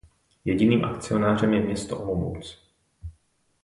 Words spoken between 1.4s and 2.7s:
je město Olomouc.